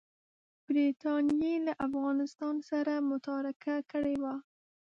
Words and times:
برټانیې 0.65 1.55
له 1.67 1.73
افغانستان 1.87 2.55
سره 2.69 2.93
متارکه 3.09 3.75
کړې 3.91 4.15
وه. 4.23 4.35